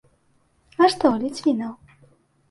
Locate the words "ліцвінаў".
1.23-1.75